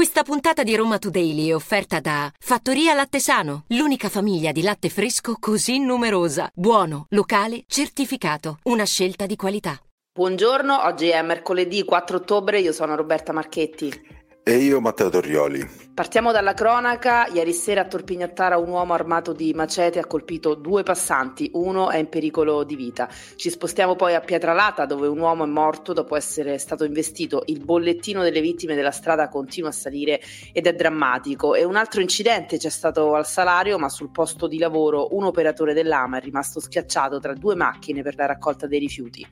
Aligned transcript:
Questa 0.00 0.22
puntata 0.22 0.62
di 0.62 0.74
Roma 0.74 0.96
Today 0.96 1.48
è 1.48 1.54
offerta 1.54 2.00
da 2.00 2.32
Fattoria 2.38 2.94
Latte 2.94 3.20
Sano, 3.20 3.64
l'unica 3.66 4.08
famiglia 4.08 4.50
di 4.50 4.62
latte 4.62 4.88
fresco 4.88 5.36
così 5.38 5.78
numerosa. 5.78 6.50
Buono, 6.54 7.04
locale, 7.10 7.64
certificato. 7.66 8.60
Una 8.62 8.86
scelta 8.86 9.26
di 9.26 9.36
qualità. 9.36 9.78
Buongiorno, 10.18 10.84
oggi 10.84 11.08
è 11.08 11.20
mercoledì 11.20 11.84
4 11.84 12.16
ottobre, 12.16 12.60
io 12.60 12.72
sono 12.72 12.96
Roberta 12.96 13.34
Marchetti. 13.34 14.19
E 14.42 14.56
io 14.56 14.80
Matteo 14.80 15.10
Torrioli. 15.10 15.68
Partiamo 15.92 16.32
dalla 16.32 16.54
cronaca. 16.54 17.26
Ieri 17.26 17.52
sera 17.52 17.82
a 17.82 17.84
Torpignattara 17.84 18.56
un 18.56 18.70
uomo 18.70 18.94
armato 18.94 19.34
di 19.34 19.52
macete 19.52 19.98
ha 19.98 20.06
colpito 20.06 20.54
due 20.54 20.82
passanti, 20.82 21.50
uno 21.52 21.90
è 21.90 21.98
in 21.98 22.08
pericolo 22.08 22.64
di 22.64 22.74
vita. 22.74 23.06
Ci 23.36 23.50
spostiamo 23.50 23.96
poi 23.96 24.14
a 24.14 24.20
Pietralata 24.20 24.86
dove 24.86 25.08
un 25.08 25.18
uomo 25.18 25.44
è 25.44 25.46
morto 25.46 25.92
dopo 25.92 26.16
essere 26.16 26.56
stato 26.56 26.84
investito. 26.84 27.42
Il 27.46 27.62
bollettino 27.62 28.22
delle 28.22 28.40
vittime 28.40 28.74
della 28.74 28.92
strada 28.92 29.28
continua 29.28 29.68
a 29.68 29.72
salire 29.72 30.22
ed 30.54 30.66
è 30.66 30.72
drammatico. 30.72 31.54
E 31.54 31.64
un 31.64 31.76
altro 31.76 32.00
incidente 32.00 32.56
c'è 32.56 32.70
stato 32.70 33.14
al 33.14 33.26
salario, 33.26 33.78
ma 33.78 33.90
sul 33.90 34.10
posto 34.10 34.46
di 34.46 34.56
lavoro 34.56 35.14
un 35.14 35.24
operatore 35.24 35.74
dell'AMA 35.74 36.16
è 36.16 36.20
rimasto 36.22 36.60
schiacciato 36.60 37.20
tra 37.20 37.34
due 37.34 37.54
macchine 37.54 38.02
per 38.02 38.16
la 38.16 38.24
raccolta 38.24 38.66
dei 38.66 38.78
rifiuti. 38.78 39.26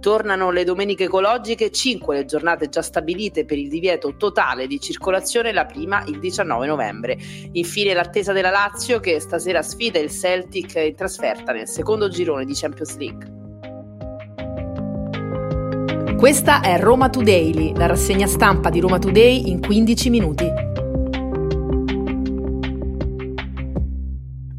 Tornano 0.00 0.50
le 0.50 0.64
domeniche 0.64 1.04
ecologiche, 1.04 1.70
5 1.70 2.16
le 2.16 2.24
giornate 2.24 2.68
già 2.68 2.82
stabilite 2.82 3.44
per 3.44 3.58
il 3.58 3.68
divieto 3.68 4.16
totale 4.16 4.66
di 4.66 4.80
circolazione, 4.80 5.52
la 5.52 5.66
prima 5.66 6.04
il 6.06 6.18
19 6.18 6.66
novembre. 6.66 7.18
Infine 7.52 7.94
l'attesa 7.94 8.32
della 8.32 8.50
Lazio 8.50 9.00
che 9.00 9.18
stasera 9.20 9.62
sfida 9.62 9.98
il 9.98 10.10
Celtic 10.10 10.74
in 10.76 10.94
trasferta 10.94 11.52
nel 11.52 11.68
secondo 11.68 12.08
girone 12.08 12.44
di 12.44 12.54
Champions 12.54 12.96
League. 12.96 13.34
Questa 16.16 16.62
è 16.62 16.78
Roma 16.80 17.10
Today, 17.10 17.76
la 17.76 17.86
rassegna 17.86 18.26
stampa 18.26 18.70
di 18.70 18.80
Roma 18.80 18.98
Today 18.98 19.48
in 19.50 19.60
15 19.60 20.10
minuti. 20.10 20.50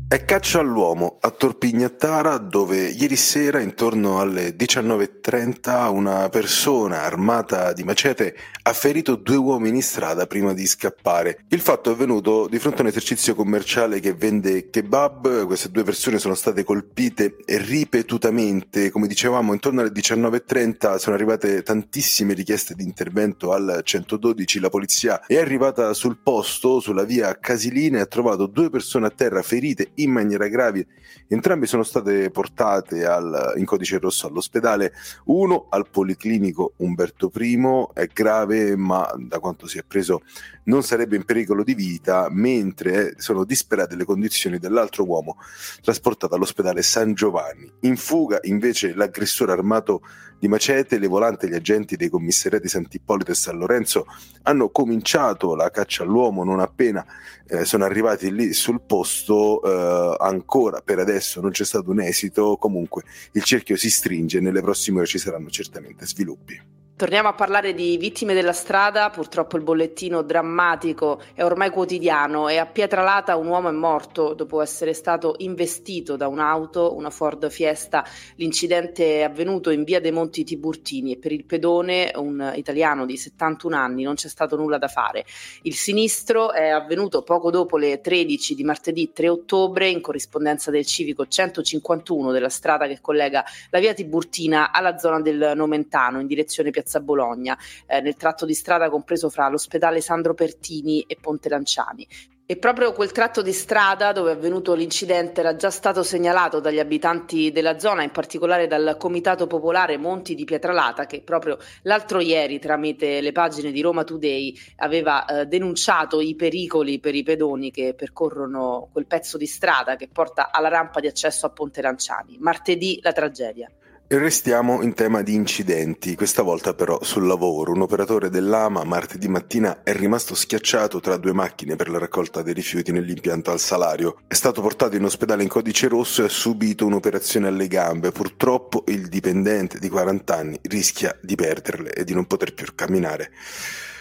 È 0.07 0.23
caccia 0.23 0.59
all'uomo 0.59 1.16
a 1.27 1.31
Torpignattara 1.31 2.37
dove 2.37 2.87
ieri 2.87 3.17
sera 3.17 3.59
intorno 3.59 4.21
alle 4.21 4.55
19.30 4.55 5.89
una 5.89 6.29
persona 6.29 7.03
armata 7.03 7.73
di 7.73 7.83
macete 7.83 8.33
ha 8.63 8.71
ferito 8.71 9.15
due 9.15 9.35
uomini 9.35 9.77
in 9.77 9.83
strada 9.83 10.25
prima 10.25 10.53
di 10.53 10.65
scappare. 10.65 11.39
Il 11.49 11.59
fatto 11.59 11.89
è 11.89 11.93
avvenuto 11.93 12.47
di 12.47 12.59
fronte 12.59 12.79
a 12.79 12.81
un 12.83 12.87
esercizio 12.87 13.35
commerciale 13.35 13.99
che 13.99 14.13
vende 14.13 14.69
kebab, 14.69 15.45
queste 15.45 15.69
due 15.69 15.83
persone 15.83 16.17
sono 16.17 16.33
state 16.33 16.63
colpite 16.63 17.35
ripetutamente, 17.45 18.89
come 18.89 19.07
dicevamo 19.07 19.51
intorno 19.51 19.81
alle 19.81 19.91
19.30 19.91 20.95
sono 20.95 21.15
arrivate 21.15 21.61
tantissime 21.61 22.33
richieste 22.33 22.73
di 22.73 22.83
intervento 22.83 23.51
al 23.51 23.81
112, 23.83 24.59
la 24.61 24.69
polizia 24.69 25.25
è 25.25 25.37
arrivata 25.37 25.93
sul 25.93 26.17
posto, 26.23 26.79
sulla 26.79 27.03
via 27.03 27.37
Casilina 27.37 27.97
e 27.97 28.01
ha 28.01 28.05
trovato 28.05 28.47
due 28.47 28.69
persone 28.69 29.07
a 29.07 29.11
terra 29.11 29.41
ferite 29.41 29.91
in 29.95 30.11
maniera 30.11 30.47
grave. 30.47 30.87
Entrambi 31.27 31.65
sono 31.65 31.83
state 31.83 32.29
portate 32.29 33.05
al, 33.05 33.53
in 33.57 33.65
codice 33.65 33.99
rosso 33.99 34.27
all'ospedale, 34.27 34.93
uno 35.25 35.67
al 35.69 35.89
Policlinico 35.89 36.73
Umberto 36.77 37.31
I, 37.35 37.87
è 37.93 38.07
grave 38.07 38.75
ma 38.75 39.09
da 39.17 39.39
quanto 39.39 39.67
si 39.67 39.77
è 39.77 39.83
preso 39.83 40.21
non 40.67 40.83
sarebbe 40.83 41.15
in 41.15 41.25
pericolo 41.25 41.63
di 41.63 41.73
vita, 41.73 42.27
mentre 42.29 43.15
sono 43.17 43.43
disperate 43.43 43.95
le 43.95 44.05
condizioni 44.05 44.57
dell'altro 44.57 45.05
uomo 45.05 45.37
trasportato 45.81 46.35
all'ospedale 46.35 46.81
San 46.81 47.13
Giovanni. 47.13 47.71
In 47.81 47.97
fuga 47.97 48.39
invece 48.43 48.93
l'aggressore 48.93 49.51
armato 49.51 50.01
di 50.39 50.47
macete, 50.47 50.99
le 50.99 51.07
volanti 51.07 51.45
e 51.45 51.49
gli 51.49 51.55
agenti 51.55 51.95
dei 51.95 52.09
commissariati 52.09 52.67
Sant'Ippolito 52.67 53.31
e 53.31 53.35
San 53.35 53.57
Lorenzo 53.57 54.05
hanno 54.43 54.69
cominciato 54.69 55.55
la 55.55 55.71
caccia 55.71 56.03
all'uomo 56.03 56.43
non 56.43 56.59
appena 56.59 57.03
eh, 57.47 57.65
sono 57.65 57.85
arrivati 57.85 58.31
lì 58.31 58.53
sul 58.53 58.81
posto, 58.81 59.63
eh, 59.63 60.15
ancora 60.19 60.81
per 60.81 60.99
adesso 60.99 61.41
non 61.41 61.51
c'è 61.51 61.65
stato 61.65 61.89
un 61.89 62.01
esito, 62.01 62.57
comunque 62.57 63.03
il 63.31 63.43
cerchio 63.43 63.75
si 63.77 63.89
stringe 63.89 64.39
nelle 64.39 64.61
prossime 64.61 64.99
ore 64.99 65.07
ci 65.07 65.17
saranno 65.17 65.49
certamente 65.49 66.05
sviluppi. 66.05 66.85
Torniamo 66.97 67.27
a 67.27 67.33
parlare 67.33 67.75
di 67.75 67.95
vittime 67.97 68.33
della 68.33 68.53
strada, 68.53 69.11
purtroppo 69.11 69.55
il 69.55 69.61
bollettino 69.61 70.23
drammatico 70.23 71.21
è 71.35 71.43
ormai 71.43 71.69
quotidiano 71.69 72.49
e 72.49 72.57
a 72.57 72.65
Pietralata 72.65 73.35
un 73.35 73.45
uomo 73.45 73.69
è 73.69 73.71
morto 73.71 74.33
dopo 74.33 74.63
essere 74.63 74.95
stato 74.95 75.35
investito 75.37 76.15
da 76.15 76.27
un'auto, 76.27 76.95
una 76.95 77.11
Ford 77.11 77.51
Fiesta. 77.51 78.03
L'incidente 78.37 79.19
è 79.19 79.21
avvenuto 79.21 79.69
in 79.69 79.83
via 79.83 80.01
dei 80.01 80.09
Monti 80.09 80.43
Tiburtini 80.43 81.13
e 81.13 81.17
per 81.19 81.31
il 81.31 81.45
pedone, 81.45 82.13
un 82.15 82.53
italiano 82.55 83.05
di 83.05 83.15
71 83.15 83.75
anni, 83.75 84.01
non 84.01 84.15
c'è 84.15 84.27
stato 84.27 84.55
nulla 84.55 84.79
da 84.79 84.87
fare. 84.87 85.23
Il 85.61 85.75
sinistro 85.75 86.51
è 86.51 86.69
avvenuto 86.69 87.21
poco 87.21 87.51
dopo 87.51 87.77
le 87.77 88.01
13 88.01 88.55
di 88.55 88.63
martedì 88.63 89.11
3 89.13 89.29
ottobre 89.29 89.87
in 89.87 90.01
corrispondenza 90.01 90.71
del 90.71 90.87
civico 90.87 91.27
151 91.27 92.31
della 92.31 92.49
strada 92.49 92.87
che 92.87 92.97
collega 93.01 93.45
la 93.69 93.77
via 93.77 93.93
Tiburtina 93.93 94.71
alla 94.71 94.97
zona 94.97 95.21
del 95.21 95.51
Nomentano 95.55 96.19
in 96.19 96.25
direzione 96.25 96.71
Piazza 96.71 96.85
Piazza 96.87 97.01
Bologna, 97.01 97.57
eh, 97.85 97.99
nel 97.99 98.15
tratto 98.15 98.45
di 98.45 98.53
strada 98.53 98.89
compreso 98.89 99.29
fra 99.29 99.49
l'ospedale 99.49 99.99
Sandro 99.99 100.33
Pertini 100.33 101.01
e 101.01 101.17
Ponte 101.19 101.49
Lanciani. 101.49 102.07
E 102.49 102.55
proprio 102.55 102.93
quel 102.93 103.11
tratto 103.11 103.41
di 103.41 103.51
strada 103.51 104.13
dove 104.13 104.31
è 104.31 104.33
avvenuto 104.33 104.73
l'incidente 104.73 105.41
era 105.41 105.57
già 105.57 105.69
stato 105.69 106.01
segnalato 106.01 106.61
dagli 106.61 106.79
abitanti 106.79 107.51
della 107.51 107.77
zona, 107.77 108.03
in 108.03 108.11
particolare 108.11 108.67
dal 108.67 108.95
Comitato 108.97 109.47
Popolare 109.47 109.97
Monti 109.97 110.33
di 110.33 110.45
Pietralata, 110.45 111.05
che 111.07 111.23
proprio 111.23 111.57
l'altro 111.81 112.21
ieri, 112.21 112.57
tramite 112.57 113.19
le 113.19 113.33
pagine 113.33 113.73
di 113.73 113.81
Roma 113.81 114.05
Today, 114.05 114.55
aveva 114.77 115.25
eh, 115.25 115.45
denunciato 115.45 116.21
i 116.21 116.35
pericoli 116.35 117.01
per 117.01 117.15
i 117.15 117.23
pedoni 117.23 117.69
che 117.69 117.93
percorrono 117.93 118.87
quel 118.93 119.07
pezzo 119.07 119.37
di 119.37 119.45
strada 119.45 119.97
che 119.97 120.07
porta 120.07 120.49
alla 120.49 120.69
rampa 120.69 121.01
di 121.01 121.07
accesso 121.07 121.47
a 121.47 121.49
Ponte 121.49 121.81
Lanciani. 121.81 122.37
Martedì 122.39 122.99
la 123.01 123.11
tragedia. 123.11 123.69
E 124.09 124.17
restiamo 124.17 124.83
in 124.83 124.93
tema 124.93 125.21
di 125.21 125.33
incidenti, 125.33 126.15
questa 126.15 126.41
volta 126.41 126.73
però 126.73 127.03
sul 127.03 127.27
lavoro. 127.27 127.73
Un 127.73 127.81
operatore 127.81 128.29
dell'AMA 128.29 128.85
martedì 128.85 129.27
mattina 129.27 129.83
è 129.83 129.93
rimasto 129.93 130.33
schiacciato 130.33 131.01
tra 131.01 131.17
due 131.17 131.33
macchine 131.33 131.75
per 131.75 131.89
la 131.89 131.97
raccolta 131.97 132.41
dei 132.41 132.53
rifiuti 132.53 132.93
nell'impianto 132.93 133.51
al 133.51 133.59
salario. 133.59 134.19
È 134.25 134.33
stato 134.33 134.61
portato 134.61 134.95
in 134.95 135.03
ospedale 135.03 135.43
in 135.43 135.49
codice 135.49 135.89
rosso 135.89 136.21
e 136.21 136.27
ha 136.27 136.29
subito 136.29 136.85
un'operazione 136.85 137.49
alle 137.49 137.67
gambe. 137.67 138.13
Purtroppo 138.13 138.85
il 138.87 139.09
dipendente 139.09 139.77
di 139.77 139.89
40 139.89 140.33
anni 140.33 140.57
rischia 140.61 141.13
di 141.21 141.35
perderle 141.35 141.91
e 141.91 142.05
di 142.05 142.13
non 142.13 142.27
poter 142.27 142.53
più 142.53 142.65
camminare. 142.75 143.31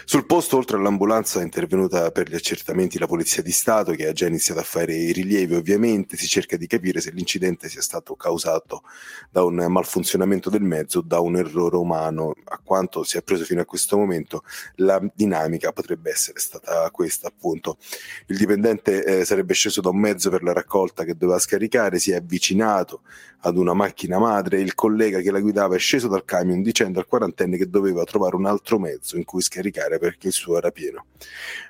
Sul 0.09 0.25
posto, 0.25 0.55
oltre 0.55 0.77
all'ambulanza, 0.77 1.41
è 1.41 1.43
intervenuta 1.43 2.11
per 2.11 2.29
gli 2.29 2.33
accertamenti 2.33 2.97
la 2.97 3.07
Polizia 3.07 3.43
di 3.43 3.51
Stato, 3.51 3.91
che 3.91 4.07
ha 4.07 4.13
già 4.13 4.25
iniziato 4.25 4.61
a 4.61 4.63
fare 4.63 4.95
i 4.95 5.11
rilievi. 5.11 5.53
Ovviamente 5.53 6.15
si 6.15 6.27
cerca 6.27 6.55
di 6.55 6.65
capire 6.65 7.01
se 7.01 7.11
l'incidente 7.11 7.67
sia 7.67 7.81
stato 7.81 8.15
causato 8.15 8.83
da 9.29 9.43
un 9.43 9.65
malfunzionamento 9.67 10.49
del 10.49 10.61
mezzo 10.61 10.99
o 10.99 11.01
da 11.01 11.19
un 11.19 11.35
errore 11.35 11.75
umano. 11.75 12.33
A 12.45 12.61
quanto 12.63 13.03
si 13.03 13.17
è 13.17 13.21
preso 13.21 13.43
fino 13.43 13.59
a 13.59 13.65
questo 13.65 13.97
momento, 13.97 14.45
la 14.75 15.01
dinamica 15.13 15.73
potrebbe 15.73 16.09
essere 16.09 16.39
stata 16.39 16.89
questa, 16.89 17.27
appunto. 17.27 17.77
Il 18.27 18.37
dipendente 18.37 19.03
eh, 19.03 19.25
sarebbe 19.25 19.53
sceso 19.55 19.81
da 19.81 19.89
un 19.89 19.99
mezzo 19.99 20.29
per 20.29 20.41
la 20.41 20.53
raccolta 20.53 21.03
che 21.03 21.17
doveva 21.17 21.37
scaricare, 21.37 21.99
si 21.99 22.11
è 22.11 22.15
avvicinato 22.15 23.01
ad 23.41 23.57
una 23.57 23.73
macchina 23.73 24.17
madre, 24.17 24.61
il 24.61 24.73
collega 24.73 25.19
che 25.19 25.31
la 25.31 25.39
guidava 25.39 25.75
è 25.75 25.79
sceso 25.79 26.07
dal 26.07 26.25
camion 26.25 26.61
dicendo 26.61 26.99
al 26.99 27.05
quarantenne 27.05 27.57
che 27.57 27.69
doveva 27.69 28.03
trovare 28.03 28.35
un 28.35 28.45
altro 28.45 28.79
mezzo 28.79 29.15
in 29.15 29.25
cui 29.25 29.41
scaricare 29.41 29.96
perché 29.97 30.27
il 30.27 30.33
suo 30.33 30.57
era 30.57 30.71
pieno. 30.71 31.05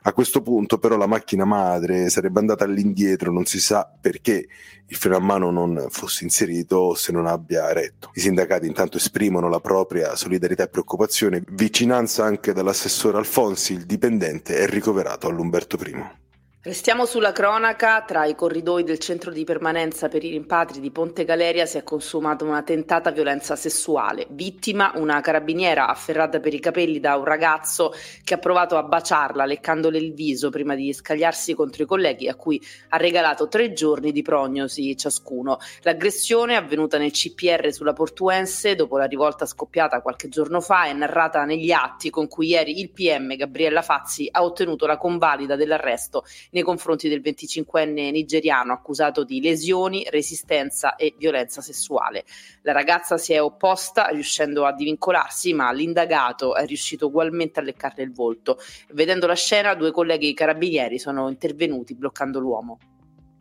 A 0.03 0.13
questo 0.13 0.41
punto 0.41 0.77
però 0.77 0.97
la 0.97 1.07
macchina 1.07 1.45
madre 1.45 2.09
sarebbe 2.09 2.39
andata 2.39 2.63
all'indietro, 2.63 3.31
non 3.31 3.45
si 3.45 3.59
sa 3.59 3.89
perché 3.99 4.47
il 4.89 4.95
freno 4.95 5.17
a 5.17 5.19
mano 5.19 5.51
non 5.51 5.87
fosse 5.89 6.23
inserito 6.23 6.77
o 6.77 6.95
se 6.95 7.11
non 7.11 7.27
abbia 7.27 7.71
retto. 7.73 8.11
I 8.13 8.19
sindacati 8.21 8.67
intanto 8.67 8.97
esprimono 8.97 9.49
la 9.49 9.59
propria 9.59 10.15
solidarietà 10.15 10.63
e 10.63 10.69
preoccupazione, 10.69 11.43
vicinanza 11.49 12.23
anche 12.23 12.53
dall'assessore 12.53 13.17
Alfonsi, 13.17 13.73
il 13.73 13.85
dipendente 13.85 14.57
è 14.57 14.67
ricoverato 14.67 15.27
all'Umberto 15.27 15.77
I. 15.77 16.25
Restiamo 16.67 17.05
sulla 17.05 17.31
cronaca, 17.31 18.01
tra 18.01 18.25
i 18.25 18.35
corridoi 18.35 18.83
del 18.83 18.99
centro 18.99 19.31
di 19.31 19.45
permanenza 19.45 20.09
per 20.09 20.25
i 20.25 20.31
rimpatri 20.31 20.81
di 20.81 20.91
Ponte 20.91 21.23
Galeria 21.23 21.65
si 21.65 21.77
è 21.77 21.83
consumata 21.83 22.43
una 22.43 22.61
tentata 22.61 23.09
violenza 23.09 23.55
sessuale. 23.55 24.27
Vittima 24.31 24.91
una 24.95 25.21
carabiniera 25.21 25.87
afferrata 25.87 26.41
per 26.41 26.53
i 26.53 26.59
capelli 26.59 26.99
da 26.99 27.15
un 27.15 27.23
ragazzo 27.23 27.93
che 28.21 28.33
ha 28.33 28.37
provato 28.37 28.75
a 28.75 28.83
baciarla 28.83 29.45
leccandole 29.45 29.97
il 29.97 30.11
viso 30.13 30.49
prima 30.49 30.75
di 30.75 30.91
scagliarsi 30.91 31.53
contro 31.53 31.83
i 31.83 31.85
colleghi 31.85 32.27
a 32.27 32.35
cui 32.35 32.61
ha 32.89 32.97
regalato 32.97 33.47
tre 33.47 33.71
giorni 33.71 34.11
di 34.11 34.21
prognosi 34.21 34.97
ciascuno. 34.97 35.59
L'aggressione 35.83 36.57
avvenuta 36.57 36.97
nel 36.97 37.11
CPR 37.11 37.71
sulla 37.71 37.93
Portuense 37.93 38.75
dopo 38.75 38.97
la 38.97 39.05
rivolta 39.05 39.45
scoppiata 39.45 40.01
qualche 40.01 40.27
giorno 40.27 40.59
fa 40.59 40.83
è 40.83 40.91
narrata 40.91 41.45
negli 41.45 41.71
atti 41.71 42.09
con 42.09 42.27
cui 42.27 42.47
ieri 42.47 42.81
il 42.81 42.91
PM 42.91 43.37
Gabriella 43.37 43.81
Fazzi 43.81 44.27
ha 44.29 44.43
ottenuto 44.43 44.85
la 44.85 44.97
convalida 44.97 45.55
dell'arresto 45.55 46.25
nei 46.57 46.63
confronti 46.63 47.07
del 47.07 47.21
25enne 47.21 48.11
nigeriano 48.11 48.73
accusato 48.73 49.23
di 49.23 49.39
lesioni, 49.41 50.07
resistenza 50.09 50.95
e 50.95 51.13
violenza 51.15 51.61
sessuale. 51.61 52.25
La 52.63 52.71
ragazza 52.71 53.17
si 53.17 53.33
è 53.33 53.41
opposta 53.41 54.07
riuscendo 54.07 54.65
a 54.65 54.73
divincolarsi, 54.73 55.53
ma 55.53 55.71
l'indagato 55.71 56.55
è 56.55 56.65
riuscito 56.65 57.07
ugualmente 57.07 57.59
a 57.59 57.63
leccarle 57.63 58.03
il 58.03 58.11
volto. 58.11 58.57
Vedendo 58.91 59.27
la 59.27 59.35
scena, 59.35 59.75
due 59.75 59.91
colleghi 59.91 60.33
carabinieri 60.33 60.97
sono 60.97 61.29
intervenuti 61.29 61.93
bloccando 61.93 62.39
l'uomo. 62.39 62.79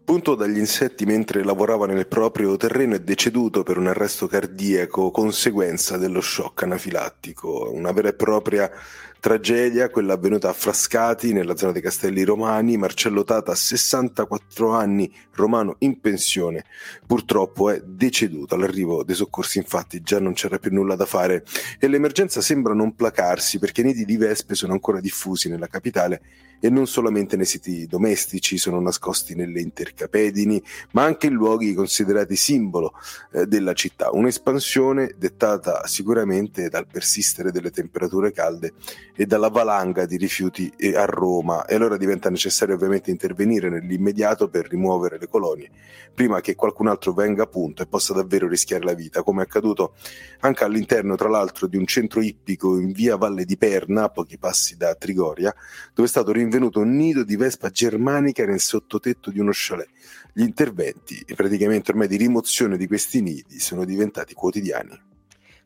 Punto 0.05 0.37
dagli 0.37 0.59
insetti 0.59 1.05
mentre 1.05 1.43
lavorava 1.43 1.87
nel 1.87 2.07
proprio 2.07 2.57
terreno 2.57 2.95
è 2.95 3.01
deceduto 3.01 3.65
per 3.65 3.77
un 3.77 3.89
arresto 3.89 4.29
cardiaco 4.29 5.11
conseguenza 5.11 5.97
dello 5.97 6.21
shock 6.21 6.63
anafilattico, 6.63 7.73
una 7.73 7.91
vera 7.91 8.11
e 8.11 8.15
propria 8.15 8.71
tragedia, 9.27 9.91
quella 9.91 10.13
avvenuta 10.13 10.51
a 10.51 10.53
Frascati, 10.53 11.33
nella 11.33 11.57
zona 11.57 11.73
dei 11.73 11.83
Castelli 11.83 12.23
Romani. 12.23 12.77
Marcello 12.77 13.25
Tata, 13.25 13.57
64 13.57 14.71
anni, 14.71 15.13
romano 15.33 15.75
in 15.81 15.99
pensione, 15.99 16.65
purtroppo 17.05 17.71
è 17.71 17.83
deceduto. 17.85 18.55
All'arrivo 18.55 19.03
dei 19.03 19.17
soccorsi, 19.17 19.59
infatti, 19.59 20.01
già 20.01 20.21
non 20.21 20.35
c'era 20.35 20.61
più 20.61 20.73
nulla 20.73 20.95
da 20.95 21.07
fare 21.07 21.45
e 21.81 21.89
l'emergenza 21.89 22.41
sembra 22.41 22.73
non 22.73 22.95
placarsi 22.95 23.59
perché 23.59 23.81
i 23.81 23.85
nidi 23.87 24.05
di 24.05 24.17
vespe 24.17 24.55
sono 24.55 24.75
ancora 24.75 25.01
diffusi 25.01 25.49
nella 25.49 25.67
capitale 25.67 26.23
e 26.61 26.71
non 26.71 26.87
solamente 26.87 27.37
nei 27.37 27.47
siti 27.47 27.87
domestici, 27.87 28.59
sono 28.59 28.81
nascosti 28.81 29.35
nelle 29.35 29.61
intercapedini, 29.61 30.63
ma 30.93 31.05
anche 31.05 31.27
in 31.27 31.35
luoghi 31.35 31.75
considerati 31.75 32.37
simbolo 32.37 32.93
eh, 33.33 33.47
della 33.47 33.75
città. 33.75 34.11
Un'espansione 34.11 35.15
dettata 35.19 35.87
sicuramente 35.87 36.69
dal 36.69 36.87
persistere 36.87 37.51
delle 37.51 37.71
temperature 37.71 38.33
calde 38.33 38.73
e 39.17 39.27
dalla 39.27 39.49
valanga 39.49 40.07
di 40.07 40.17
rifiuti 40.17 40.73
a 40.95 41.05
Roma 41.07 41.65
e 41.65 41.75
allora 41.75 41.97
diventa 41.97 42.31
necessario 42.31 42.75
ovviamente 42.75 43.11
intervenire 43.11 43.69
nell'immediato 43.69 44.49
per 44.49 44.69
rimuovere 44.69 45.19
le 45.19 45.29
colonie 45.29 45.71
prima 46.17 46.41
che 46.41 46.55
qualcun 46.55 46.89
altro 46.89 47.13
venga 47.13 47.43
a 47.43 47.47
punto 47.47 47.83
e 47.83 47.87
possa 47.87 48.15
davvero 48.15 48.49
rischiare 48.49 48.83
la 48.83 48.95
vita, 48.95 49.23
come 49.23 49.43
è 49.43 49.45
accaduto 49.45 49.95
anche 50.41 50.65
all'interno 50.65 51.15
tra 51.15 51.29
l'altro 51.29 51.67
di 51.67 51.77
un 51.77 51.85
centro 51.85 52.23
ippico 52.23 52.79
in 52.79 52.91
via 52.91 53.17
Valle 53.17 53.45
di 53.45 53.59
Perna, 53.59 54.05
a 54.05 54.09
pochi 54.09 54.39
passi 54.39 54.79
da 54.79 54.95
Trigoria, 54.95 55.55
dove 55.93 56.09
è 56.09 56.11
stato 56.11 56.33
rinvenuto 56.33 56.81
un 56.81 56.97
nido 56.97 57.23
di 57.23 57.37
vespa 57.37 57.69
germanica 57.69 58.47
nel 58.47 58.61
sottotetto 58.61 59.31
di 59.31 59.39
uno 59.39 59.51
chalet. 59.53 59.91
Gli 60.33 60.43
interventi, 60.43 61.23
praticamente 61.35 61.91
ormai 61.91 62.09
di 62.09 62.17
rimozione 62.17 62.79
di 62.79 62.87
questi 62.87 63.21
nidi, 63.21 63.61
sono 63.61 63.85
diventati 63.85 64.33
quotidiani. 64.33 65.16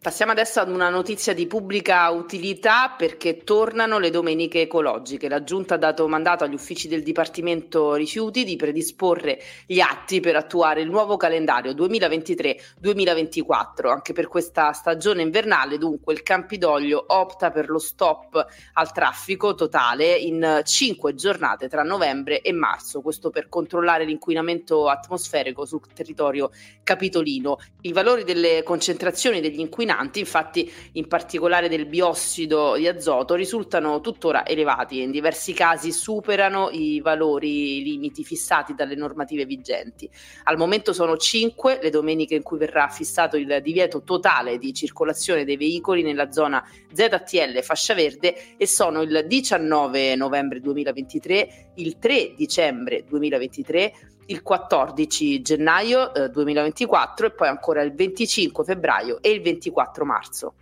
Passiamo 0.03 0.33
adesso 0.33 0.61
ad 0.61 0.71
una 0.71 0.89
notizia 0.89 1.35
di 1.35 1.47
pubblica 1.47 2.09
utilità 2.09 2.95
perché 2.97 3.45
tornano 3.45 3.99
le 3.99 4.09
domeniche 4.09 4.63
ecologiche. 4.63 5.29
La 5.29 5.45
Giunta 5.45 5.75
ha 5.75 5.77
dato 5.77 6.09
mandato 6.09 6.43
agli 6.43 6.55
uffici 6.55 6.89
del 6.89 7.03
Dipartimento 7.03 7.93
Rifiuti 7.93 8.45
di 8.45 8.57
predisporre 8.57 9.39
gli 9.67 9.79
atti 9.79 10.21
per 10.21 10.37
attuare 10.37 10.81
il 10.81 10.89
nuovo 10.89 11.19
calendario 11.19 11.73
2023-2024. 11.73 13.89
Anche 13.89 14.15
per 14.15 14.29
questa 14.29 14.73
stagione 14.73 15.21
invernale, 15.21 15.77
dunque, 15.77 16.15
il 16.15 16.23
Campidoglio 16.23 17.05
opta 17.09 17.51
per 17.51 17.69
lo 17.69 17.79
stop 17.79 18.43
al 18.73 18.93
traffico 18.93 19.55
totale 19.55 20.15
in 20.15 20.63
cinque 20.65 21.15
giornate 21.15 21.69
tra 21.69 21.83
novembre 21.83 22.41
e 22.41 22.53
marzo. 22.53 23.03
Questo 23.03 23.29
per 23.29 23.51
controllare 23.51 24.07
l'inquinamento 24.07 24.89
atmosferico 24.89 25.67
sul 25.67 25.83
territorio 25.93 26.53
capitolino. 26.83 27.59
I 27.83 27.93
valori 27.93 28.25
delle 28.25 28.63
concentrazioni 28.63 29.43
degli 29.43 29.61
inquinanti 29.61 29.89
inquinanti, 29.91 30.21
infatti 30.21 30.73
in 30.93 31.09
particolare 31.09 31.69
del 31.69 31.87
biossido 31.87 32.77
di 32.77 32.87
azoto, 32.87 33.35
risultano 33.35 34.01
tuttora 34.01 34.47
elevati 34.47 35.01
e 35.01 35.03
in 35.03 35.11
diversi 35.11 35.53
casi 35.53 35.93
superano 35.93 36.71
i 36.71 37.01
valori 37.01 37.83
limiti 37.83 38.25
fissati 38.25 38.75
dalle 38.75 38.95
normative 38.95 39.45
vigenti. 39.45 40.09
Al 40.45 40.57
momento 40.57 40.93
sono 40.93 41.17
cinque 41.17 41.79
le 41.83 41.91
domeniche 41.91 42.35
in 42.35 42.43
cui 42.43 42.59
verrà 42.59 42.89
fissato 42.89 43.37
il 43.37 43.61
divieto 43.63 44.03
totale 44.03 44.59
di 44.59 44.73
circolazione 44.73 45.45
dei 45.45 45.57
veicoli 45.57 46.03
nella 46.03 46.31
zona 46.31 46.65
ZTL 46.93 47.63
fascia 47.63 47.95
verde 47.95 48.57
e 48.57 48.67
sono 48.67 49.03
il 49.03 49.25
19 49.27 50.15
novembre 50.15 50.61
2023, 50.61 51.73
il 51.77 51.99
3 51.99 52.35
dicembre 52.37 53.05
2023, 53.09 53.93
il 54.27 54.43
14 54.43 55.43
gennaio 55.43 56.15
eh, 56.15 56.29
2024 56.29 57.27
e 57.27 57.31
poi 57.31 57.49
ancora 57.49 57.83
il 57.83 57.93
25 57.95 58.65
febbraio 58.65 59.21
e 59.21 59.31
il 59.31 59.43
24 59.43 60.05
marzo. 60.05 60.55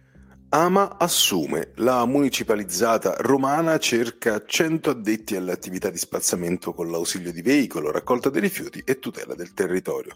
Ama 0.51 0.97
assume. 0.97 1.73
La 1.75 2.07
municipalizzata 2.07 3.17
romana 3.19 3.77
cerca 3.77 4.43
100 4.47 4.89
addetti 4.89 5.37
alle 5.37 5.53
attività 5.53 5.91
di 5.91 5.99
spazzamento 5.99 6.73
con 6.73 6.91
l'ausilio 6.91 7.33
di 7.33 7.43
veicolo, 7.43 7.91
raccolta 7.91 8.31
dei 8.31 8.41
rifiuti 8.41 8.83
e 8.83 8.99
tutela 8.99 9.35
del 9.35 9.53
territorio. 9.53 10.15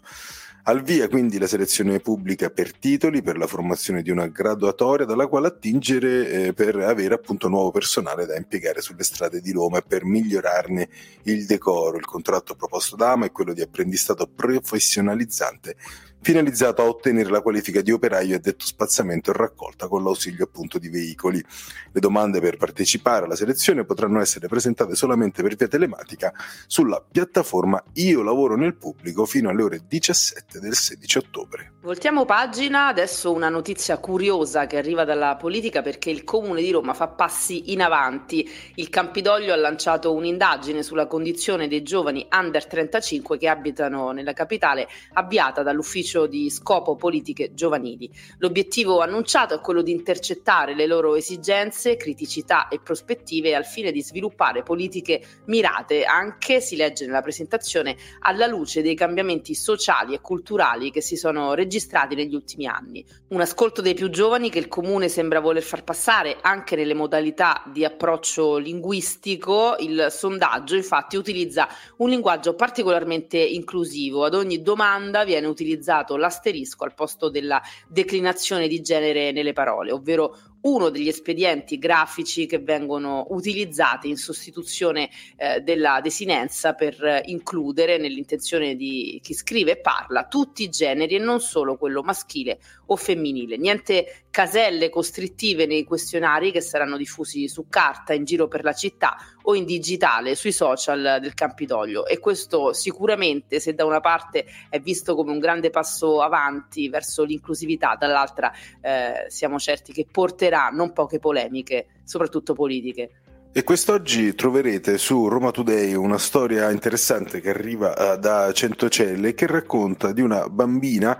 Al 0.63 0.81
via 0.81 1.07
quindi 1.07 1.37
la 1.37 1.45
selezione 1.45 1.99
pubblica 1.99 2.49
per 2.49 2.75
titoli 2.75 3.21
per 3.21 3.37
la 3.37 3.45
formazione 3.45 4.01
di 4.01 4.09
una 4.09 4.25
graduatoria 4.25 5.05
dalla 5.05 5.27
quale 5.27 5.47
attingere 5.47 6.29
eh, 6.29 6.53
per 6.53 6.77
avere 6.77 7.13
appunto 7.13 7.47
nuovo 7.47 7.69
personale 7.69 8.25
da 8.25 8.35
impiegare 8.35 8.81
sulle 8.81 9.03
strade 9.03 9.39
di 9.39 9.51
Roma 9.51 9.79
e 9.79 9.83
per 9.87 10.03
migliorarne 10.03 10.89
il 11.23 11.45
decoro. 11.45 11.97
Il 11.97 12.05
contratto 12.05 12.55
proposto 12.55 12.95
da 12.95 13.11
Ama 13.11 13.27
è 13.27 13.31
quello 13.31 13.53
di 13.53 13.61
apprendistato 13.61 14.25
professionalizzante 14.25 15.75
finalizzato 16.23 16.81
a 16.81 16.85
ottenere 16.85 17.29
la 17.29 17.41
qualifica 17.41 17.81
di 17.81 17.91
operaio 17.91 18.37
addetto 18.37 18.65
spazzamento 18.65 19.31
e 19.31 19.33
raccolta 19.35 19.87
con 19.87 20.03
l'ausilio 20.03 20.45
appunto 20.45 20.79
di 20.79 20.87
veicoli. 20.87 21.43
Le 21.91 21.99
domande 21.99 22.39
per 22.39 22.55
partecipare 22.55 23.25
alla 23.25 23.35
selezione 23.35 23.83
potranno 23.83 24.21
essere 24.21 24.47
presentate 24.47 24.95
solamente 24.95 25.43
per 25.43 25.55
via 25.55 25.67
telematica 25.67 26.33
sulla 26.65 27.03
piattaforma 27.05 27.83
Io 27.95 28.23
lavoro 28.23 28.55
nel 28.55 28.75
pubblico 28.75 29.25
fino 29.25 29.49
alle 29.49 29.63
ore 29.63 29.81
17 29.85 30.59
del 30.59 30.73
16 30.73 31.17
ottobre. 31.17 31.71
Voltiamo 31.81 32.23
pagina, 32.23 32.87
adesso 32.87 33.33
una 33.33 33.49
notizia 33.49 33.97
curiosa 33.97 34.65
che 34.67 34.77
arriva 34.77 35.03
dalla 35.03 35.35
politica 35.35 35.81
perché 35.81 36.09
il 36.09 36.23
Comune 36.23 36.61
di 36.61 36.71
Roma 36.71 36.93
fa 36.93 37.09
passi 37.09 37.73
in 37.73 37.81
avanti. 37.81 38.49
Il 38.75 38.87
Campidoglio 38.87 39.51
ha 39.51 39.57
lanciato 39.57 40.13
un'indagine 40.13 40.81
sulla 40.81 41.07
condizione 41.07 41.67
dei 41.67 41.83
giovani 41.83 42.25
under 42.31 42.65
35 42.65 43.37
che 43.37 43.49
abitano 43.49 44.11
nella 44.11 44.31
capitale, 44.31 44.87
avviata 45.11 45.61
dall'ufficio 45.61 46.12
di 46.27 46.49
scopo 46.49 46.95
politiche 46.95 47.53
giovanili. 47.53 48.09
L'obiettivo 48.37 48.99
annunciato 48.99 49.55
è 49.55 49.59
quello 49.59 49.81
di 49.81 49.91
intercettare 49.91 50.75
le 50.75 50.85
loro 50.85 51.15
esigenze, 51.15 51.97
criticità 51.97 52.67
e 52.67 52.79
prospettive 52.79 53.55
al 53.55 53.65
fine 53.65 53.91
di 53.91 54.01
sviluppare 54.01 54.63
politiche 54.63 55.21
mirate, 55.45 56.03
anche, 56.03 56.61
si 56.61 56.75
legge 56.75 57.05
nella 57.05 57.21
presentazione, 57.21 57.95
alla 58.19 58.47
luce 58.47 58.81
dei 58.81 58.95
cambiamenti 58.95 59.55
sociali 59.55 60.13
e 60.13 60.21
culturali 60.21 60.91
che 60.91 61.01
si 61.01 61.15
sono 61.15 61.53
registrati 61.53 62.15
negli 62.15 62.35
ultimi 62.35 62.67
anni. 62.67 63.03
Un 63.29 63.41
ascolto 63.41 63.81
dei 63.81 63.93
più 63.93 64.09
giovani 64.09 64.49
che 64.49 64.59
il 64.59 64.67
comune 64.67 65.09
sembra 65.09 65.39
voler 65.39 65.63
far 65.63 65.83
passare 65.83 66.37
anche 66.41 66.75
nelle 66.75 66.93
modalità 66.93 67.63
di 67.71 67.83
approccio 67.83 68.57
linguistico. 68.57 69.75
Il 69.79 70.07
sondaggio 70.09 70.75
infatti 70.75 71.15
utilizza 71.15 71.67
un 71.97 72.09
linguaggio 72.09 72.53
particolarmente 72.53 73.37
inclusivo. 73.37 74.25
Ad 74.25 74.35
ogni 74.35 74.61
domanda 74.61 75.23
viene 75.23 75.47
utilizzato 75.47 76.02
l'asterisco 76.17 76.83
al 76.83 76.93
posto 76.93 77.29
della 77.29 77.61
declinazione 77.87 78.67
di 78.67 78.81
genere 78.81 79.31
nelle 79.31 79.53
parole, 79.53 79.91
ovvero 79.91 80.37
uno 80.63 80.89
degli 80.89 81.07
espedienti 81.07 81.77
grafici 81.77 82.45
che 82.45 82.59
vengono 82.59 83.25
utilizzati 83.29 84.09
in 84.09 84.17
sostituzione 84.17 85.09
eh, 85.35 85.59
della 85.61 85.99
desinenza 86.01 86.73
per 86.73 87.03
eh, 87.03 87.21
includere 87.25 87.97
nell'intenzione 87.97 88.75
di 88.75 89.19
chi 89.21 89.33
scrive 89.33 89.71
e 89.71 89.77
parla 89.77 90.27
tutti 90.27 90.63
i 90.63 90.69
generi 90.69 91.15
e 91.15 91.19
non 91.19 91.39
solo 91.39 91.77
quello 91.77 92.01
maschile 92.01 92.59
o 92.87 92.95
femminile. 92.95 93.57
Niente 93.57 94.22
caselle 94.33 94.89
costrittive 94.89 95.67
nei 95.67 95.83
questionari 95.83 96.51
che 96.51 96.59
saranno 96.59 96.97
diffusi 96.97 97.47
su 97.47 97.67
carta 97.69 98.13
in 98.13 98.23
giro 98.23 98.47
per 98.47 98.63
la 98.63 98.73
città 98.73 99.15
o 99.43 99.53
in 99.53 99.63
digitale 99.63 100.33
sui 100.33 100.51
social 100.51 101.19
del 101.21 101.35
Campidoglio 101.35 102.07
e 102.07 102.17
questo 102.17 102.73
sicuramente 102.73 103.59
se 103.59 103.75
da 103.75 103.85
una 103.85 103.99
parte 103.99 104.45
è 104.69 104.79
visto 104.79 105.13
come 105.13 105.31
un 105.31 105.37
grande 105.37 105.69
passo 105.69 106.23
avanti 106.23 106.89
verso 106.89 107.23
l'inclusività, 107.23 107.95
dall'altra 107.95 108.51
eh, 108.81 109.25
siamo 109.27 109.59
certi 109.59 109.93
che 109.93 110.07
porterà 110.11 110.69
non 110.69 110.93
poche 110.93 111.19
polemiche, 111.19 112.01
soprattutto 112.03 112.53
politiche. 112.53 113.11
E 113.55 113.63
quest'oggi 113.63 114.33
troverete 114.33 114.97
su 114.97 115.27
Roma 115.27 115.51
Today 115.51 115.93
una 115.93 116.17
storia 116.17 116.71
interessante 116.71 117.39
che 117.39 117.51
arriva 117.51 118.15
uh, 118.15 118.17
da 118.17 118.51
Centocelle 118.51 119.35
che 119.35 119.45
racconta 119.45 120.11
di 120.11 120.21
una 120.21 120.49
bambina 120.49 121.15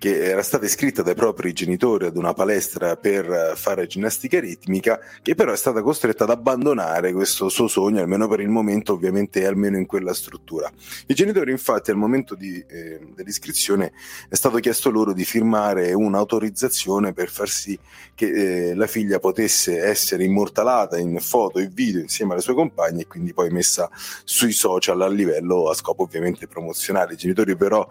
che 0.00 0.24
era 0.24 0.42
stata 0.42 0.64
iscritta 0.64 1.02
dai 1.02 1.14
propri 1.14 1.52
genitori 1.52 2.06
ad 2.06 2.16
una 2.16 2.32
palestra 2.32 2.96
per 2.96 3.52
fare 3.54 3.86
ginnastica 3.86 4.40
ritmica, 4.40 4.98
che 5.20 5.34
però 5.34 5.52
è 5.52 5.56
stata 5.58 5.82
costretta 5.82 6.24
ad 6.24 6.30
abbandonare 6.30 7.12
questo 7.12 7.50
suo 7.50 7.68
sogno, 7.68 8.00
almeno 8.00 8.26
per 8.26 8.40
il 8.40 8.48
momento, 8.48 8.94
ovviamente, 8.94 9.44
almeno 9.44 9.76
in 9.76 9.84
quella 9.84 10.14
struttura. 10.14 10.72
I 11.06 11.12
genitori, 11.12 11.50
infatti, 11.50 11.90
al 11.90 11.98
momento 11.98 12.34
di, 12.34 12.64
eh, 12.66 13.08
dell'iscrizione 13.14 13.92
è 14.30 14.36
stato 14.36 14.56
chiesto 14.56 14.88
loro 14.90 15.12
di 15.12 15.26
firmare 15.26 15.92
un'autorizzazione 15.92 17.12
per 17.12 17.28
far 17.28 17.50
sì 17.50 17.78
che 18.14 18.70
eh, 18.70 18.74
la 18.74 18.86
figlia 18.86 19.18
potesse 19.18 19.82
essere 19.82 20.24
immortalata 20.24 20.96
in 20.96 21.18
foto 21.20 21.58
e 21.58 21.66
video 21.66 22.00
insieme 22.00 22.32
alle 22.32 22.40
sue 22.40 22.54
compagne 22.54 23.02
e 23.02 23.06
quindi 23.06 23.34
poi 23.34 23.50
messa 23.50 23.90
sui 24.24 24.52
social 24.52 25.00
a 25.02 25.08
livello 25.08 25.68
a 25.68 25.74
scopo 25.74 26.04
ovviamente 26.04 26.46
promozionale. 26.46 27.12
I 27.12 27.16
genitori 27.16 27.54
però 27.54 27.86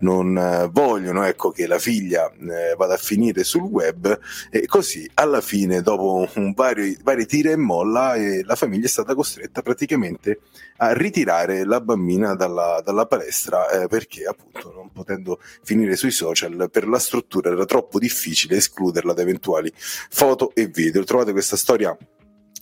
non 0.00 0.36
eh, 0.36 0.68
vogliono 0.70 1.24
ecco, 1.24 1.49
che 1.50 1.66
la 1.66 1.78
figlia 1.78 2.30
eh, 2.30 2.74
vada 2.76 2.94
a 2.94 2.98
finire 2.98 3.44
sul 3.44 3.62
web 3.62 4.18
e 4.50 4.66
così 4.66 5.08
alla 5.14 5.40
fine 5.40 5.82
dopo 5.82 6.28
un 6.34 6.52
vario, 6.52 6.94
vari 7.02 7.26
tira 7.26 7.50
e 7.50 7.56
molla 7.56 8.14
eh, 8.14 8.42
la 8.44 8.56
famiglia 8.56 8.86
è 8.86 8.88
stata 8.88 9.14
costretta 9.14 9.62
praticamente 9.62 10.40
a 10.78 10.92
ritirare 10.92 11.64
la 11.64 11.80
bambina 11.80 12.34
dalla, 12.34 12.80
dalla 12.84 13.06
palestra 13.06 13.68
eh, 13.70 13.86
perché 13.86 14.24
appunto 14.24 14.72
non 14.74 14.90
potendo 14.92 15.40
finire 15.62 15.96
sui 15.96 16.10
social 16.10 16.68
per 16.70 16.88
la 16.88 16.98
struttura 16.98 17.50
era 17.50 17.64
troppo 17.64 17.98
difficile 17.98 18.56
escluderla 18.56 19.12
da 19.12 19.22
eventuali 19.22 19.72
foto 19.74 20.52
e 20.54 20.66
video. 20.66 21.04
Trovate 21.04 21.32
questa 21.32 21.56
storia 21.56 21.96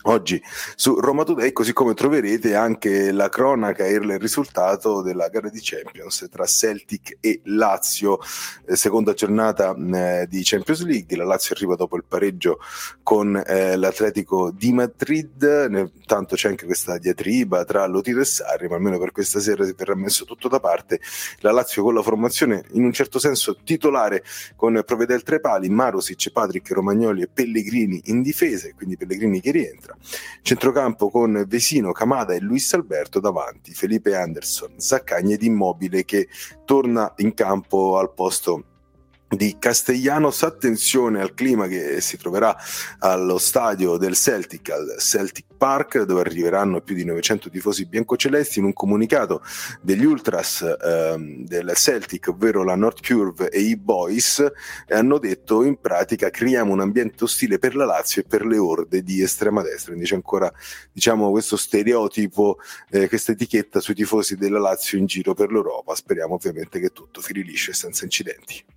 oggi 0.09 0.43
su 0.75 0.99
Roma 0.99 1.25
Today, 1.25 1.53
così 1.53 1.73
come 1.73 1.95
troverete 1.95 2.55
anche 2.55 3.12
la 3.12 3.29
cronaca 3.29 3.85
e 3.85 3.93
il 3.93 4.19
risultato 4.19 5.03
della 5.03 5.29
gara 5.29 5.49
di 5.49 5.61
Champions 5.62 6.29
tra 6.31 6.47
Celtic 6.47 7.19
e 7.21 7.41
Lazio, 7.45 8.19
eh, 8.67 8.77
seconda 8.77 9.12
giornata 9.12 9.75
eh, 9.75 10.27
di 10.29 10.41
Champions 10.43 10.83
League. 10.85 11.17
La 11.17 11.25
Lazio 11.25 11.55
arriva 11.55 11.77
dopo 11.77 11.97
il 11.97 12.05
pareggio 12.07 12.59
con 13.03 13.41
eh, 13.47 13.77
l'Atletico 13.77 14.50
di 14.50 14.73
Madrid, 14.73 15.91
tanto 16.07 16.37
c'è 16.37 16.49
anche 16.49 16.65
questa 16.65 16.99
diatriba 16.99 17.65
tra 17.65 17.87
Lotito 17.87 18.21
e 18.21 18.25
Sarri, 18.25 18.69
ma 18.69 18.77
almeno 18.77 18.99
per 18.99 19.12
questa 19.12 19.41
sera 19.41 19.65
si 19.65 19.75
verrà 19.77 19.95
messo 19.95 20.25
tutto 20.25 20.49
da 20.49 20.59
parte. 20.59 21.00
La 21.41 21.53
Lazio 21.53 21.83
con 21.83 21.95
la 21.95 22.03
formazione 22.03 22.65
in 22.73 22.85
un 22.85 22.93
certo 22.93 23.19
senso 23.19 23.57
titolare 23.62 24.25
con 24.57 24.81
Provedel 24.87 25.23
Trepali, 25.23 25.69
Marosic, 25.69 26.31
Patrick 26.31 26.71
Romagnoli 26.71 27.23
e 27.23 27.29
Pellegrini 27.29 28.00
in 28.07 28.23
difesa, 28.23 28.69
quindi 28.75 28.97
Pellegrini 28.97 29.41
che 29.41 29.50
rientra. 29.50 29.97
Centrocampo 30.43 31.11
con 31.11 31.45
Vesino, 31.47 31.93
Camada 31.93 32.35
e 32.35 32.40
Luis 32.40 32.73
Alberto 32.75 33.21
davanti, 33.21 33.73
Felipe 33.73 34.14
Anderson, 34.14 34.75
Zaccagni 34.78 35.35
ed 35.35 35.43
Immobile 35.43 36.05
che 36.05 36.28
torna 36.64 37.12
in 37.17 37.35
campo 37.35 37.99
al 37.99 38.12
posto 38.12 38.64
di 39.29 39.57
Castellanos. 39.59 40.43
Attenzione 40.43 41.21
al 41.21 41.35
clima 41.35 41.67
che 41.67 42.01
si 42.01 42.17
troverà 42.17 42.57
allo 42.99 43.39
stadio 43.39 43.97
del 43.97 44.15
Celtic, 44.15 44.71
al 44.71 44.97
Celtic 44.99 45.47
Park, 45.57 46.03
dove 46.03 46.21
arriveranno 46.21 46.81
più 46.81 46.95
di 46.95 47.05
900 47.05 47.51
tifosi 47.51 47.87
biancocelesti. 47.87 48.59
In 48.59 48.67
un 48.67 48.73
comunicato 48.73 49.43
degli 49.83 50.05
ultras 50.05 50.63
ehm, 50.63 51.45
del 51.45 51.73
Celtic, 51.75 52.29
ovvero 52.29 52.63
la 52.63 52.77
North 52.77 53.05
Curve 53.07 53.51
e 53.51 53.61
i 53.61 53.77
Boys, 53.77 54.45
hanno 54.89 55.19
detto 55.19 55.65
in 55.65 55.79
pratica 55.81 56.31
creiamo 56.31 56.73
un 56.73 56.81
ambiente 56.81 57.25
ostile 57.25 57.59
per 57.59 57.75
la 57.75 57.85
Lazio 57.85 58.23
e 58.23 58.25
per 58.25 58.47
le 58.47 58.59
orde 58.59 59.03
di 59.03 59.21
estrema 59.21 59.63
destra. 59.63 59.91
Quindi 59.93 60.09
c'è 60.09 60.15
ancora 60.15 60.51
diciamo, 60.93 61.31
questo 61.31 61.57
stereotipo, 61.57 62.59
eh, 62.91 63.09
questa 63.09 63.33
etichetta 63.33 63.81
sui 63.81 63.95
tifosi 63.95 64.37
della 64.37 64.59
Lazio 64.59 64.99
in 64.99 65.07
giro 65.07 65.35
per 65.35 65.51
l'Europa. 65.51 65.95
Speriamo 65.95 66.35
ovviamente 66.35 66.81
che 66.81 66.91
tutto 66.91 67.21
fili 67.21 67.43
liscio 67.43 67.73
e 67.73 67.75
senza 67.75 68.05
incidenti. 68.05 68.77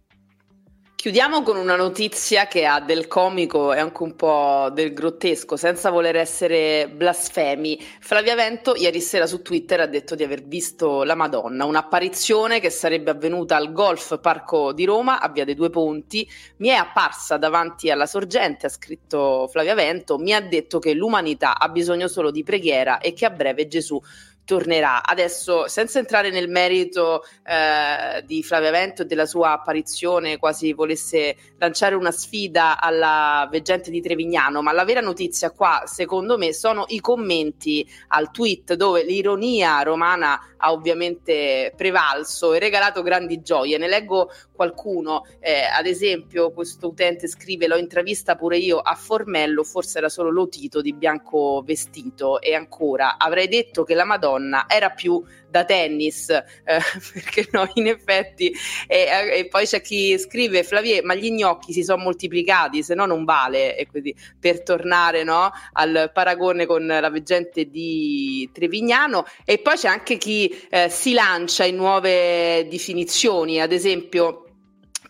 Chiudiamo 1.01 1.41
con 1.41 1.57
una 1.57 1.75
notizia 1.75 2.45
che 2.45 2.63
ha 2.63 2.79
del 2.79 3.07
comico 3.07 3.73
e 3.73 3.79
anche 3.79 4.03
un 4.03 4.15
po' 4.15 4.69
del 4.71 4.93
grottesco, 4.93 5.57
senza 5.57 5.89
voler 5.89 6.15
essere 6.15 6.87
blasfemi. 6.93 7.79
Flavia 7.99 8.35
Vento 8.35 8.75
ieri 8.75 9.01
sera 9.01 9.25
su 9.25 9.41
Twitter 9.41 9.79
ha 9.79 9.87
detto 9.87 10.13
di 10.13 10.21
aver 10.21 10.43
visto 10.43 11.01
la 11.01 11.15
Madonna, 11.15 11.65
un'apparizione 11.65 12.59
che 12.59 12.69
sarebbe 12.69 13.09
avvenuta 13.09 13.55
al 13.55 13.71
Golf 13.71 14.19
Parco 14.19 14.73
di 14.73 14.85
Roma 14.85 15.19
a 15.19 15.29
Via 15.29 15.43
dei 15.43 15.55
Due 15.55 15.71
Ponti. 15.71 16.29
Mi 16.57 16.67
è 16.67 16.73
apparsa 16.73 17.37
davanti 17.37 17.89
alla 17.89 18.05
sorgente, 18.05 18.67
ha 18.67 18.69
scritto 18.69 19.47
Flavia 19.51 19.73
Vento, 19.73 20.19
mi 20.19 20.35
ha 20.35 20.39
detto 20.39 20.77
che 20.77 20.93
l'umanità 20.93 21.57
ha 21.57 21.67
bisogno 21.69 22.07
solo 22.07 22.29
di 22.29 22.43
preghiera 22.43 22.99
e 22.99 23.13
che 23.13 23.25
a 23.25 23.31
breve 23.31 23.65
Gesù 23.65 23.99
tornerà. 24.45 25.03
Adesso, 25.03 25.67
senza 25.67 25.99
entrare 25.99 26.29
nel 26.29 26.49
merito 26.49 27.23
eh, 27.45 28.23
di 28.25 28.43
Flavia 28.43 28.71
Vento 28.71 29.03
e 29.03 29.05
della 29.05 29.25
sua 29.25 29.51
apparizione, 29.53 30.37
quasi 30.37 30.73
volesse 30.73 31.35
lanciare 31.57 31.95
una 31.95 32.11
sfida 32.11 32.79
alla 32.79 33.47
veggente 33.49 33.91
di 33.91 34.01
Trevignano, 34.01 34.61
ma 34.61 34.71
la 34.71 34.85
vera 34.85 35.01
notizia 35.01 35.51
qua, 35.51 35.83
secondo 35.85 36.37
me, 36.37 36.53
sono 36.53 36.85
i 36.87 36.99
commenti 36.99 37.87
al 38.09 38.31
tweet 38.31 38.73
dove 38.73 39.03
l'ironia 39.03 39.81
romana 39.81 40.39
ha 40.57 40.71
ovviamente 40.71 41.73
prevalso 41.75 42.53
e 42.53 42.59
regalato 42.59 43.01
grandi 43.01 43.41
gioie. 43.41 43.77
Ne 43.77 43.87
leggo 43.87 44.31
qualcuno, 44.61 45.25
eh, 45.39 45.63
ad 45.63 45.87
esempio 45.87 46.51
questo 46.51 46.89
utente 46.89 47.27
scrive 47.27 47.65
l'ho 47.65 47.77
intravista 47.77 48.35
pure 48.35 48.57
io 48.57 48.77
a 48.77 48.93
Formello, 48.93 49.63
forse 49.63 49.97
era 49.97 50.07
solo 50.07 50.29
Lotito 50.29 50.81
di 50.81 50.93
bianco 50.93 51.63
vestito 51.65 52.39
e 52.39 52.53
ancora 52.53 53.17
avrei 53.17 53.47
detto 53.47 53.83
che 53.83 53.95
la 53.95 54.05
Madonna 54.05 54.65
era 54.67 54.91
più 54.91 55.23
da 55.51 55.65
tennis, 55.65 56.29
eh, 56.29 56.43
perché 57.13 57.47
no, 57.51 57.69
in 57.73 57.87
effetti, 57.87 58.51
e, 58.87 59.07
e, 59.33 59.47
poi 59.47 59.65
c'è 59.65 59.81
chi 59.81 60.17
scrive, 60.17 60.63
Flavie, 60.63 61.01
ma 61.03 61.13
gli 61.13 61.31
gnocchi 61.31 61.73
si 61.73 61.83
sono 61.83 62.01
moltiplicati, 62.03 62.81
se 62.81 62.95
no 62.95 63.05
non 63.05 63.25
vale, 63.25 63.75
e 63.75 63.85
quindi 63.87 64.15
per 64.39 64.63
tornare 64.63 65.23
no, 65.23 65.51
al 65.73 66.11
paragone 66.13 66.65
con 66.65 66.85
la 66.85 67.09
veggente 67.09 67.65
di 67.69 68.49
Trevignano, 68.53 69.25
e 69.43 69.57
poi 69.57 69.75
c'è 69.75 69.89
anche 69.89 70.17
chi 70.17 70.47
eh, 70.69 70.89
si 70.89 71.13
lancia 71.13 71.65
in 71.65 71.75
nuove 71.75 72.67
definizioni, 72.69 73.59
ad 73.59 73.73
esempio 73.73 74.45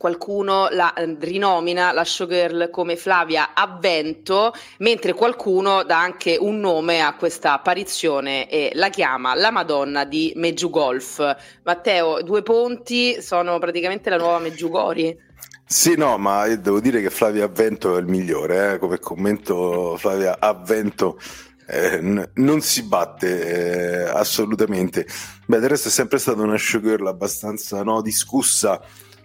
qualcuno 0.01 0.67
la 0.71 0.93
eh, 0.93 1.15
rinomina 1.19 1.91
la 1.91 2.03
showgirl 2.03 2.71
come 2.71 2.95
Flavia 2.95 3.51
Avvento, 3.53 4.51
mentre 4.79 5.13
qualcuno 5.13 5.83
dà 5.83 6.01
anche 6.01 6.37
un 6.39 6.59
nome 6.59 7.01
a 7.01 7.13
questa 7.13 7.53
apparizione 7.53 8.49
e 8.49 8.71
la 8.73 8.89
chiama 8.89 9.35
la 9.35 9.51
Madonna 9.51 10.03
di 10.03 10.33
Meggiugolf. 10.35 11.35
Matteo, 11.61 12.23
due 12.23 12.41
ponti 12.41 13.21
sono 13.21 13.59
praticamente 13.59 14.09
la 14.09 14.17
nuova 14.17 14.39
Meggiugori. 14.39 15.15
Sì, 15.63 15.95
no, 15.95 16.17
ma 16.17 16.47
devo 16.47 16.79
dire 16.79 16.99
che 16.99 17.11
Flavia 17.11 17.45
Avvento 17.45 17.95
è 17.95 17.99
il 17.99 18.07
migliore, 18.07 18.73
eh? 18.73 18.77
come 18.79 18.97
commento 18.97 19.97
Flavia 19.97 20.39
Avvento 20.39 21.19
eh, 21.67 22.01
n- 22.01 22.27
non 22.35 22.61
si 22.61 22.81
batte 22.81 24.05
eh, 24.05 24.09
assolutamente. 24.09 25.05
Beh, 25.45 25.59
del 25.59 25.69
resto 25.69 25.89
è 25.89 25.91
sempre 25.91 26.17
stata 26.17 26.41
una 26.41 26.57
showgirl 26.57 27.05
abbastanza 27.05 27.83
no, 27.83 28.01
discussa 28.01 28.81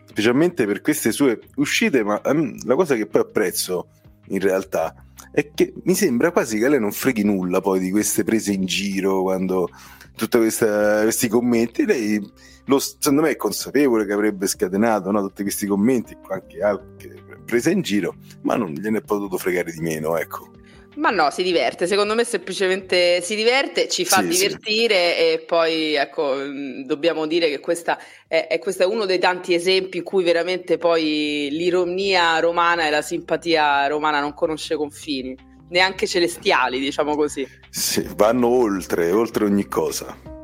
specialmente 0.07 0.67
per 0.67 0.81
queste 0.81 1.13
sue 1.13 1.41
uscite, 1.57 2.03
ma 2.03 2.21
um, 2.25 2.57
la 2.65 2.75
cosa 2.75 2.95
che 2.95 3.07
poi 3.07 3.23
apprezzo 3.23 3.89
in 4.29 4.41
realtà 4.41 4.95
è 5.31 5.51
che 5.53 5.75
mi 5.85 5.95
sembra 5.95 6.33
quasi 6.33 6.59
che 6.59 6.69
lei 6.69 6.81
non 6.81 6.93
freghi 6.93 7.23
nulla 7.23 7.61
poi 7.61 7.79
di 7.81 7.91
queste 7.91 8.25
prese 8.25 8.53
in 8.53 8.65
giro 8.65 9.23
quando 9.23 9.69
tutti 10.15 10.39
questi 10.39 11.29
commenti. 11.29 11.85
Lei 11.85 12.33
lo, 12.67 12.79
secondo 12.79 13.23
me 13.23 13.31
è 13.31 13.37
consapevole 13.37 14.07
che 14.07 14.13
avrebbe 14.13 14.47
scatenato 14.47 15.11
no, 15.11 15.21
tutti 15.23 15.43
questi 15.43 15.67
commenti 15.67 16.17
anche 16.29 16.63
altre 16.63 17.23
prese 17.45 17.71
in 17.71 17.83
giro 17.83 18.17
ma 18.43 18.57
non 18.57 18.73
gliene 18.73 18.99
è 18.99 19.03
potuto 19.03 19.39
fregare 19.39 19.71
di 19.71 19.81
meno 19.81 20.17
ecco 20.17 20.51
ma 20.97 21.11
no, 21.11 21.31
si 21.31 21.43
diverte, 21.43 21.87
secondo 21.87 22.15
me 22.15 22.25
semplicemente 22.25 23.21
si 23.21 23.35
diverte, 23.35 23.89
ci 23.89 24.05
fa 24.05 24.21
sì, 24.21 24.29
divertire 24.29 24.95
sì. 25.15 25.21
e 25.21 25.45
poi 25.47 25.95
ecco, 25.95 26.35
mm, 26.37 26.83
dobbiamo 26.83 27.27
dire 27.27 27.49
che 27.49 27.61
questa 27.61 27.99
è, 28.27 28.47
è, 28.49 28.59
questo 28.59 28.83
è 28.83 28.87
uno 28.87 29.05
dei 29.05 29.19
tanti 29.19 29.55
esempi 29.55 29.99
in 29.99 30.05
cui 30.05 30.25
veramente 30.25 30.79
poi 30.79 31.49
l'ironia 31.51 32.39
romana 32.39 32.87
e 32.87 32.91
la 32.91 33.03
simpatia 33.03 33.87
romana 33.87 34.21
non 34.21 34.35
conosce 34.35 34.77
confini, 34.77 35.37
neanche 35.69 36.07
celestiali, 36.07 36.79
diciamo 36.79 37.15
così. 37.15 37.47
Sì, 37.69 38.07
vanno 38.15 38.49
oltre, 38.49 39.11
oltre 39.13 39.45
ogni 39.45 39.67
cosa. 39.67 40.36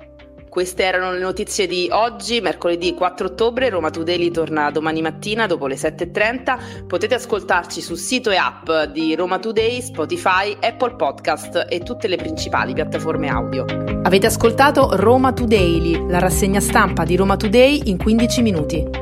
Queste 0.52 0.82
erano 0.82 1.12
le 1.12 1.18
notizie 1.18 1.66
di 1.66 1.88
oggi, 1.90 2.42
mercoledì 2.42 2.92
4 2.92 3.28
ottobre. 3.28 3.70
Roma 3.70 3.88
Today 3.88 4.30
torna 4.30 4.70
domani 4.70 5.00
mattina 5.00 5.46
dopo 5.46 5.66
le 5.66 5.76
7.30. 5.76 6.84
Potete 6.86 7.14
ascoltarci 7.14 7.80
sul 7.80 7.96
sito 7.96 8.30
e 8.30 8.36
app 8.36 8.70
di 8.92 9.14
Roma 9.14 9.38
Today, 9.38 9.80
Spotify, 9.80 10.54
Apple 10.60 10.96
Podcast 10.96 11.68
e 11.70 11.78
tutte 11.80 12.06
le 12.06 12.16
principali 12.16 12.74
piattaforme 12.74 13.30
audio. 13.30 13.64
Avete 14.02 14.26
ascoltato 14.26 14.90
Roma 14.96 15.32
Today, 15.32 16.06
la 16.06 16.18
rassegna 16.18 16.60
stampa 16.60 17.04
di 17.04 17.16
Roma 17.16 17.38
Today 17.38 17.84
in 17.84 17.96
15 17.96 18.42
minuti. 18.42 19.01